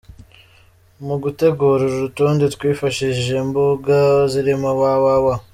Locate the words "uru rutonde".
1.85-2.45